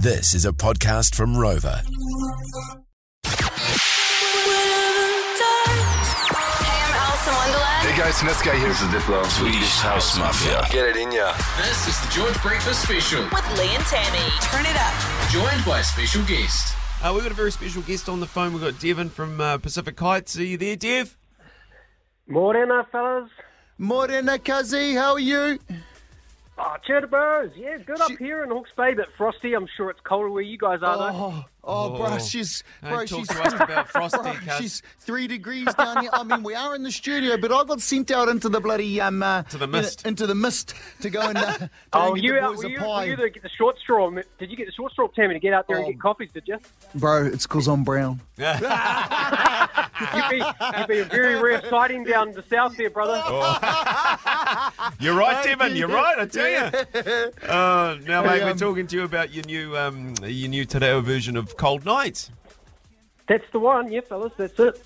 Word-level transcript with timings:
This 0.00 0.34
is 0.34 0.44
a 0.44 0.52
podcast 0.52 1.14
from 1.14 1.36
Rover. 1.36 1.82
Hey, 1.82 3.32
I'm 6.84 6.94
Alison 6.94 7.34
Wonderland. 7.34 7.86
Hey 7.88 7.96
guys, 7.98 8.14
Siniska 8.14 8.56
here. 8.58 8.68
This 8.68 8.82
is 8.82 8.88
Diplo. 8.88 9.24
Swedish 9.26 9.78
House 9.78 10.18
Mafia. 10.18 10.62
Get 10.70 10.88
it 10.90 10.96
in 10.96 11.10
ya. 11.10 11.32
This 11.56 11.88
is 11.88 12.00
the 12.00 12.08
George 12.12 12.40
Breakfast 12.42 12.82
Special, 12.82 13.22
With 13.24 13.58
Lee 13.58 13.74
and 13.74 13.84
Tammy. 13.86 14.30
Turn 14.42 14.66
it 14.66 14.76
up. 14.76 14.94
joined 15.30 15.64
by 15.64 15.80
a 15.80 15.84
special 15.84 16.22
guest. 16.24 16.76
Uh, 17.02 17.12
we've 17.14 17.22
got 17.22 17.32
a 17.32 17.36
very 17.36 17.50
special 17.52 17.82
guest 17.82 18.08
on 18.08 18.20
the 18.20 18.26
phone. 18.26 18.52
We've 18.52 18.62
got 18.62 18.78
Devin 18.80 19.08
from 19.10 19.40
uh, 19.40 19.58
Pacific 19.58 19.98
Heights. 19.98 20.38
Are 20.38 20.44
you 20.44 20.56
there, 20.58 20.76
Dev? 20.76 21.16
Morena, 22.26 22.86
fellas. 22.92 23.30
Morena 23.78 24.38
Kazi, 24.38 24.94
how 24.94 25.12
are 25.14 25.18
you? 25.20 25.58
Oh, 26.60 26.74
cheer 26.84 27.06
bros. 27.06 27.50
Yeah, 27.56 27.78
good 27.78 28.00
up 28.00 28.10
here 28.18 28.42
in 28.42 28.50
Hawke's 28.50 28.70
Bay, 28.76 28.92
but 28.94 29.06
frosty. 29.16 29.54
I'm 29.54 29.68
sure 29.76 29.90
it's 29.90 30.00
colder 30.00 30.28
where 30.28 30.42
you 30.42 30.58
guys 30.58 30.80
are, 30.82 30.98
though. 30.98 31.16
Oh, 31.16 31.44
oh, 31.62 31.96
bro, 31.96 32.18
she's 32.18 32.64
Don't 32.82 32.90
bro, 32.90 33.04
talk 33.06 33.18
she's 33.20 33.28
to 33.28 33.42
us 33.44 33.52
about 33.52 33.88
frosty, 33.92 34.18
bro, 34.44 34.58
she's 34.58 34.82
three 34.98 35.28
degrees 35.28 35.72
down 35.74 36.00
here. 36.02 36.10
I 36.12 36.24
mean, 36.24 36.42
we 36.42 36.56
are 36.56 36.74
in 36.74 36.82
the 36.82 36.90
studio, 36.90 37.36
but 37.36 37.52
I 37.52 37.62
got 37.62 37.80
sent 37.80 38.10
out 38.10 38.28
into 38.28 38.48
the 38.48 38.58
bloody 38.60 39.00
um 39.00 39.22
uh, 39.22 39.42
To 39.44 39.58
the 39.58 39.66
you 39.66 39.72
know, 39.72 39.78
mist. 39.78 40.04
into 40.04 40.26
the 40.26 40.34
mist 40.34 40.74
to 41.02 41.10
go 41.10 41.20
and 41.20 41.38
uh, 41.38 41.52
to 41.58 41.70
Oh, 41.92 42.14
get 42.14 42.24
you 42.24 42.32
the 42.32 42.40
out? 42.40 42.56
Were 42.56 42.66
you, 42.66 42.78
pie. 42.78 43.04
were 43.04 43.10
you 43.10 43.16
to 43.16 43.30
get 43.30 43.42
the 43.44 43.50
short 43.50 43.78
straw? 43.78 44.10
Did 44.10 44.50
you 44.50 44.56
get 44.56 44.66
the 44.66 44.72
short 44.72 44.90
straw, 44.92 45.06
Tammy, 45.08 45.34
to 45.34 45.40
get 45.40 45.52
out 45.52 45.68
there 45.68 45.76
and 45.76 45.86
Oh. 45.86 45.90
get 45.90 46.00
coffees? 46.00 46.30
Did 46.34 46.48
you? 46.48 46.58
Bro, 46.96 47.26
it's 47.26 47.46
because 47.46 47.68
I'm 47.68 47.84
brown. 47.84 48.20
You'd 50.00 50.30
be, 50.30 50.36
you'd 50.78 50.86
be 50.88 50.98
a 51.00 51.04
very 51.04 51.34
rare 51.42 51.62
sighting 51.68 52.04
down 52.04 52.32
the 52.32 52.42
south 52.48 52.76
there, 52.76 52.90
brother. 52.90 53.16
You're 55.00 55.16
right, 55.16 55.44
Devin. 55.44 55.76
You're 55.76 55.88
right. 55.88 56.18
I 56.18 56.26
tell 56.26 56.48
you. 56.48 57.48
Uh, 57.48 57.96
now, 58.06 58.22
mate, 58.22 58.42
we're 58.42 58.50
um, 58.52 58.58
talking 58.58 58.86
to 58.86 58.96
you 58.96 59.04
about 59.04 59.32
your 59.32 59.44
new 59.44 59.76
um, 59.76 60.14
your 60.22 60.48
new 60.48 60.64
Te 60.64 60.78
Reo 60.78 61.00
version 61.00 61.36
of 61.36 61.56
Cold 61.56 61.84
Nights. 61.84 62.30
That's 63.28 63.44
the 63.52 63.58
one, 63.58 63.90
yeah, 63.92 64.00
fellas. 64.00 64.32
That's 64.36 64.58
it. 64.58 64.82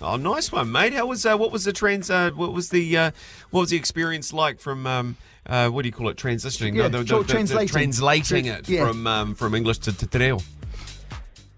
Oh, 0.00 0.16
nice 0.16 0.52
one, 0.52 0.70
mate. 0.70 0.92
How 0.92 1.06
was 1.06 1.24
uh, 1.24 1.36
what 1.36 1.50
was 1.52 1.64
the 1.64 1.72
trans? 1.72 2.10
Uh, 2.10 2.30
what 2.32 2.52
was 2.52 2.68
the 2.70 2.96
uh, 2.96 3.10
what 3.50 3.60
was 3.62 3.70
the 3.70 3.76
experience 3.76 4.32
like 4.32 4.60
from? 4.60 4.86
Um, 4.86 5.16
uh, 5.46 5.68
what 5.68 5.82
do 5.82 5.88
you 5.88 5.92
call 5.92 6.08
it? 6.08 6.16
Transitioning? 6.16 6.74
Yeah, 6.74 6.88
the, 6.88 7.06
sure, 7.06 7.22
translating. 7.24 7.68
translating 7.68 8.46
it 8.46 8.68
Yeah. 8.68 8.86
from 8.86 9.06
um, 9.06 9.34
from 9.34 9.54
English 9.54 9.78
to, 9.78 9.96
to 9.96 10.06
Te 10.06 10.18
Reo. 10.18 10.38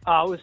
Uh, 0.06 0.24
it 0.26 0.30
was 0.30 0.40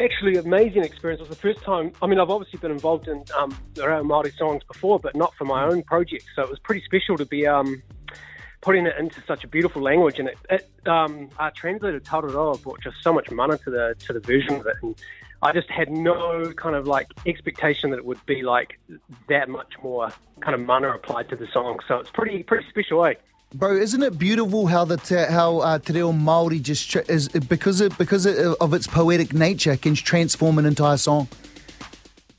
actually 0.00 0.36
amazing 0.36 0.84
experience. 0.84 1.20
It 1.20 1.28
was 1.28 1.36
the 1.36 1.42
first 1.42 1.62
time. 1.62 1.92
I 2.02 2.06
mean, 2.06 2.18
I've 2.18 2.30
obviously 2.30 2.58
been 2.58 2.70
involved 2.70 3.08
in 3.08 3.24
um, 3.36 3.56
Reo 3.76 4.02
Māori 4.02 4.36
songs 4.36 4.62
before, 4.64 4.98
but 4.98 5.16
not 5.16 5.34
for 5.34 5.44
my 5.44 5.64
own 5.64 5.82
project. 5.82 6.24
So 6.34 6.42
it 6.42 6.50
was 6.50 6.58
pretty 6.58 6.82
special 6.84 7.16
to 7.16 7.26
be 7.26 7.46
um, 7.46 7.82
putting 8.60 8.86
it 8.86 8.94
into 8.98 9.22
such 9.26 9.44
a 9.44 9.48
beautiful 9.48 9.82
language. 9.82 10.18
And 10.18 10.28
it, 10.28 10.38
it 10.50 10.88
um, 10.88 11.30
our 11.38 11.50
translator 11.50 12.00
Tauraro 12.00 12.60
brought 12.62 12.80
just 12.82 12.96
so 13.02 13.12
much 13.12 13.30
mana 13.30 13.58
to 13.58 13.70
the 13.70 13.96
to 14.06 14.12
the 14.12 14.20
version 14.20 14.54
of 14.56 14.66
it. 14.66 14.76
And 14.82 14.94
I 15.42 15.52
just 15.52 15.70
had 15.70 15.90
no 15.90 16.52
kind 16.52 16.74
of 16.74 16.86
like 16.86 17.08
expectation 17.26 17.90
that 17.90 17.98
it 17.98 18.04
would 18.04 18.24
be 18.26 18.42
like 18.42 18.78
that 19.28 19.48
much 19.48 19.74
more 19.82 20.10
kind 20.40 20.54
of 20.54 20.60
mana 20.60 20.90
applied 20.90 21.28
to 21.30 21.36
the 21.36 21.46
song. 21.52 21.78
So 21.86 21.98
it's 21.98 22.10
pretty 22.10 22.42
pretty 22.42 22.68
special, 22.68 23.04
eh? 23.04 23.14
Bro, 23.54 23.76
isn't 23.76 24.02
it 24.02 24.18
beautiful 24.18 24.66
how 24.66 24.84
the 24.84 24.98
te, 24.98 25.14
how 25.16 25.60
uh, 25.60 25.78
Te 25.78 25.94
Reo 25.94 26.12
Māori 26.12 26.60
just 26.60 26.90
tra- 26.90 27.04
is 27.08 27.28
because 27.28 27.80
it 27.80 27.96
because 27.96 28.26
it, 28.26 28.36
of 28.60 28.74
its 28.74 28.86
poetic 28.86 29.32
nature 29.32 29.74
can 29.76 29.94
transform 29.94 30.58
an 30.58 30.66
entire 30.66 30.98
song. 30.98 31.28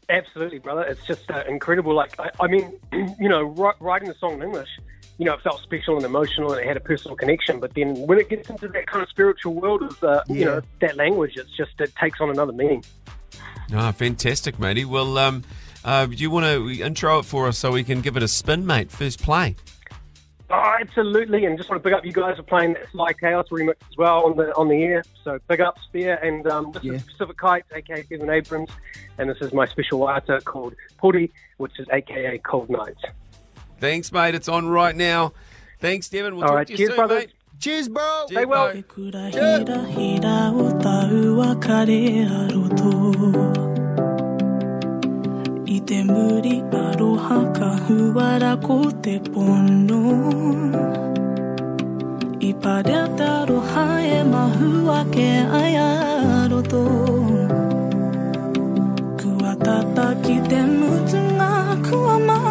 Absolutely, 0.08 0.60
brother. 0.60 0.84
It's 0.84 1.04
just 1.08 1.30
uh, 1.32 1.44
incredible. 1.48 1.96
Like, 1.96 2.20
I, 2.20 2.30
I 2.40 2.48
mean, 2.48 2.74
you 3.20 3.28
know, 3.28 3.42
ri- 3.42 3.74
writing 3.80 4.08
the 4.08 4.14
song 4.16 4.36
in 4.36 4.44
English, 4.44 4.70
you 5.18 5.26
know, 5.26 5.34
it 5.34 5.42
felt 5.42 5.62
special 5.62 5.96
and 5.98 6.06
emotional 6.06 6.52
and 6.52 6.62
it 6.62 6.68
had 6.68 6.78
a 6.78 6.80
personal 6.80 7.18
connection. 7.18 7.60
But 7.60 7.74
then 7.74 7.96
when 7.96 8.20
it 8.20 8.30
gets 8.30 8.48
into 8.50 8.68
that 8.68 8.86
kind 8.86 9.02
of 9.02 9.10
spiritual 9.10 9.56
world 9.56 9.82
of, 9.82 10.04
uh, 10.04 10.24
you 10.28 10.46
know, 10.46 10.62
that 10.80 10.96
language, 10.96 11.38
it's 11.38 11.56
just, 11.58 11.80
it 11.80 11.92
takes 11.96 12.22
on 12.22 12.30
another 12.30 12.54
meaning. 12.54 12.84
Ah, 13.74 13.92
fantastic, 13.92 14.60
matey. 14.60 14.86
Well, 14.86 15.18
um, 15.18 15.44
uh, 15.84 16.06
do 16.06 16.16
you 16.16 16.30
want 16.30 16.46
to 16.46 16.84
intro 16.84 17.20
it 17.20 17.24
for 17.24 17.48
us 17.48 17.58
so 17.58 17.72
we 17.72 17.84
can 17.84 18.02
give 18.02 18.16
it 18.16 18.22
a 18.22 18.28
spin, 18.28 18.66
mate? 18.66 18.92
First 18.92 19.22
play. 19.22 19.56
Oh, 20.62 20.76
absolutely. 20.82 21.46
And 21.46 21.58
just 21.58 21.70
want 21.70 21.82
to 21.82 21.84
big 21.88 21.94
up 21.94 22.04
you 22.06 22.12
guys 22.12 22.36
for 22.36 22.44
playing 22.44 22.74
that 22.74 22.92
Sly 22.92 23.14
Chaos 23.14 23.48
remix 23.50 23.76
as 23.90 23.96
well 23.98 24.26
on 24.26 24.36
the 24.36 24.54
on 24.56 24.68
the 24.68 24.84
air. 24.84 25.04
So 25.24 25.40
big 25.48 25.62
ups 25.62 25.82
there. 25.94 26.16
And 26.24 26.46
um, 26.48 26.74
this 26.74 26.84
Yeah. 26.84 26.94
is 26.94 27.04
Pacific 27.04 27.40
Heights, 27.40 27.72
aka 27.74 28.04
Devin 28.04 28.30
Abrams. 28.30 28.70
And 29.18 29.30
this 29.30 29.38
is 29.40 29.54
my 29.54 29.66
special 29.68 30.06
writer 30.06 30.42
called 30.42 30.76
Puri, 30.98 31.32
which 31.58 31.80
is 31.80 31.88
aka 31.94 32.38
Cold 32.40 32.70
Nights. 32.70 33.02
Thanks, 33.80 34.12
mate. 34.12 34.36
It's 34.36 34.50
on 34.50 34.68
right 34.68 34.96
now. 34.96 35.32
Thanks, 35.80 36.10
Devin. 36.10 36.36
We'll 36.36 36.44
All 36.44 36.50
talk 36.50 36.56
right, 36.58 36.68
to 36.68 36.74
you 36.74 36.78
cheers, 36.78 36.90
soon, 36.90 36.96
brothers. 36.98 37.20
mate. 37.20 37.34
Cheers, 37.60 37.88
bro. 37.88 38.26
Cheers, 38.28 38.48
well. 38.48 38.74
mate. 38.74 38.86
Kura 47.30 47.38
hira 47.38 47.46
hira 47.46 47.46
o 47.46 47.46
tau 47.46 47.46
a 47.46 47.54
kare 47.54 47.70
aroto 47.70 47.70
I 47.70 47.70
te 47.70 47.70
muri 47.70 47.70
ka 47.70 47.70
huara 47.86 48.58
ko 48.62 48.82
pono. 49.34 50.02
I 52.42 52.54
parea 52.54 53.08
te 53.18 53.24
aroha 53.24 53.86
e 54.02 54.24
mahua 54.24 55.06
ke 55.14 55.30
ai 55.62 55.76
aroto 55.76 56.84
Kua 59.20 59.56
tata 59.56 60.08
ki 60.24 60.38
te 60.50 60.62
mutunga 60.78 61.52
kua 61.90 62.16
maheno 62.28 62.49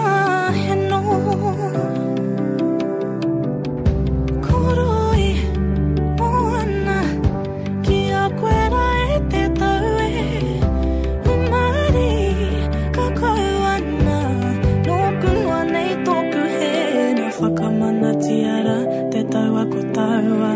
tiara 18.23 18.79
te 19.13 19.21
taua 19.33 19.63
ko 19.73 19.81
taua 19.97 20.53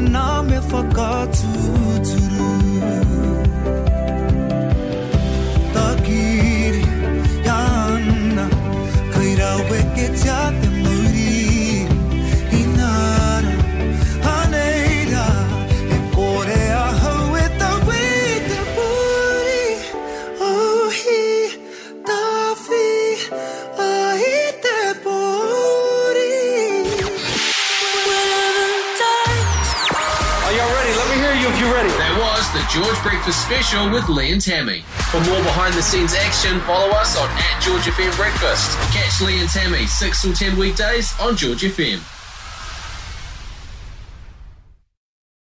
aroha 0.00 0.08
me 0.08 0.08
nā 0.08 0.42
me 0.42 0.58
whakatuturu 0.58 1.89
you 31.60 31.74
ready. 31.74 31.90
That 31.90 32.16
was 32.16 32.48
the 32.56 32.64
George 32.72 32.96
Breakfast 33.02 33.44
Special 33.44 33.90
with 33.90 34.08
Lee 34.08 34.32
and 34.32 34.40
Tammy. 34.40 34.80
For 35.12 35.20
more 35.28 35.42
behind 35.44 35.74
the 35.74 35.82
scenes 35.82 36.14
action, 36.14 36.58
follow 36.60 36.88
us 36.96 37.20
on 37.20 37.28
at 37.28 37.60
George 37.60 37.82
FM 37.82 38.16
Breakfast. 38.16 38.78
Catch 38.96 39.20
Lee 39.20 39.40
and 39.40 39.48
Tammy 39.48 39.84
6 39.84 40.22
till 40.22 40.32
10 40.32 40.56
weekdays 40.56 41.12
on 41.20 41.36
George 41.36 41.62
FM. 41.62 42.00